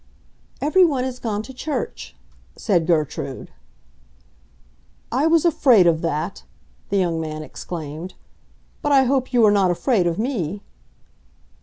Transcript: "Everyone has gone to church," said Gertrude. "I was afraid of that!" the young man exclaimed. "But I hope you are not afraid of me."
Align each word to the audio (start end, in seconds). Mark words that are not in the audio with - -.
"Everyone 0.61 1.03
has 1.03 1.19
gone 1.19 1.43
to 1.43 1.53
church," 1.53 2.15
said 2.55 2.87
Gertrude. 2.87 3.51
"I 5.11 5.27
was 5.27 5.45
afraid 5.45 5.85
of 5.85 6.01
that!" 6.01 6.43
the 6.89 6.97
young 6.97 7.21
man 7.21 7.43
exclaimed. 7.43 8.15
"But 8.81 8.91
I 8.91 9.03
hope 9.03 9.31
you 9.31 9.45
are 9.45 9.51
not 9.51 9.69
afraid 9.69 10.07
of 10.07 10.17
me." 10.17 10.63